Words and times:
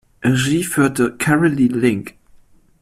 Regie 0.23 0.63
führte 0.63 1.15
Caroline 1.19 1.77
Link. 1.77 2.15